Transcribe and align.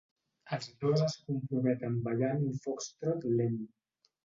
Els 0.55 0.67
dos 0.83 1.03
es 1.07 1.17
comprometen 1.27 2.01
ballant 2.09 2.43
un 2.49 2.59
fox-trot 2.65 3.31
lent. 3.39 3.63